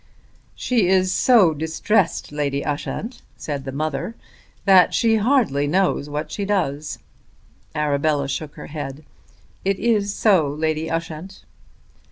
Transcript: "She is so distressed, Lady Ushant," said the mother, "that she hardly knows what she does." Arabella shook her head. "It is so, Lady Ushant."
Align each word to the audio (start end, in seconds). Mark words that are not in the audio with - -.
"She 0.55 0.87
is 0.87 1.11
so 1.13 1.53
distressed, 1.53 2.31
Lady 2.31 2.65
Ushant," 2.65 3.21
said 3.37 3.65
the 3.65 3.71
mother, 3.71 4.15
"that 4.65 4.95
she 4.95 5.17
hardly 5.17 5.67
knows 5.67 6.09
what 6.09 6.31
she 6.31 6.43
does." 6.43 6.97
Arabella 7.75 8.27
shook 8.27 8.55
her 8.55 8.65
head. 8.65 9.05
"It 9.63 9.77
is 9.77 10.11
so, 10.15 10.47
Lady 10.49 10.89
Ushant." 10.89 11.45